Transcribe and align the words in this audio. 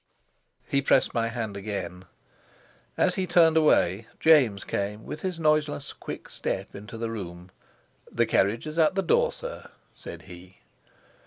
He 0.65 0.81
pressed 0.81 1.13
my 1.13 1.27
hand 1.27 1.55
again. 1.55 2.05
As 2.97 3.13
he 3.13 3.27
turned 3.27 3.55
away, 3.55 4.07
James 4.19 4.63
came 4.63 5.05
with 5.05 5.21
his 5.21 5.39
noiseless, 5.39 5.93
quick 5.93 6.27
step 6.27 6.73
into 6.73 6.97
the 6.97 7.11
room. 7.11 7.51
"The 8.11 8.25
carriage 8.25 8.65
is 8.65 8.79
at 8.79 8.95
the 8.95 9.03
door, 9.03 9.31
sir," 9.31 9.69
said 9.93 10.23
he. 10.23 10.57